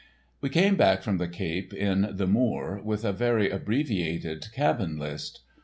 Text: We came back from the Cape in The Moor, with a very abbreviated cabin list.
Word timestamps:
We 0.41 0.49
came 0.49 0.77
back 0.77 1.03
from 1.03 1.19
the 1.19 1.27
Cape 1.27 1.71
in 1.75 2.09
The 2.13 2.25
Moor, 2.25 2.81
with 2.83 3.05
a 3.05 3.13
very 3.13 3.51
abbreviated 3.51 4.47
cabin 4.51 4.97
list. 4.97 5.41